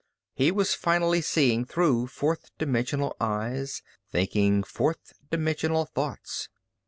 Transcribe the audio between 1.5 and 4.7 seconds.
through fourth dimensional eyes, thinking